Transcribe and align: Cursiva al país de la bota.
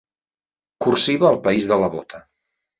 Cursiva 0.85 1.29
al 1.33 1.39
país 1.45 1.71
de 1.75 1.81
la 1.85 1.93
bota. 1.99 2.27